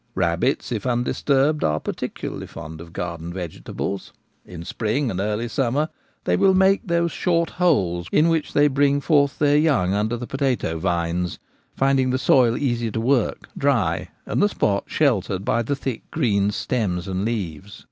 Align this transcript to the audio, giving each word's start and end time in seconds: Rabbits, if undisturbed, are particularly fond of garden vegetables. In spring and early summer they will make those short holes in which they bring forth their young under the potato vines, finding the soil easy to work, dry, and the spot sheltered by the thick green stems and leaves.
Rabbits, 0.15 0.71
if 0.71 0.87
undisturbed, 0.87 1.63
are 1.63 1.79
particularly 1.79 2.47
fond 2.47 2.81
of 2.81 2.91
garden 2.91 3.31
vegetables. 3.31 4.11
In 4.47 4.65
spring 4.65 5.11
and 5.11 5.19
early 5.19 5.47
summer 5.47 5.89
they 6.23 6.35
will 6.35 6.55
make 6.55 6.81
those 6.83 7.11
short 7.11 7.51
holes 7.51 8.07
in 8.11 8.27
which 8.27 8.53
they 8.53 8.67
bring 8.67 8.99
forth 8.99 9.37
their 9.37 9.57
young 9.57 9.93
under 9.93 10.17
the 10.17 10.25
potato 10.25 10.79
vines, 10.79 11.37
finding 11.75 12.09
the 12.09 12.17
soil 12.17 12.57
easy 12.57 12.89
to 12.89 12.99
work, 12.99 13.47
dry, 13.55 14.09
and 14.25 14.41
the 14.41 14.49
spot 14.49 14.85
sheltered 14.87 15.45
by 15.45 15.61
the 15.61 15.75
thick 15.75 16.09
green 16.09 16.49
stems 16.49 17.07
and 17.07 17.23
leaves. 17.23 17.79